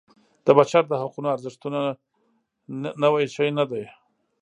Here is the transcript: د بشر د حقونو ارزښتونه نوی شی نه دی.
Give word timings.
د 0.45 0.47
بشر 0.59 0.83
د 0.87 0.93
حقونو 1.01 1.27
ارزښتونه 1.35 1.79
نوی 3.03 3.25
شی 3.35 3.49
نه 3.57 3.65
دی. 3.71 3.83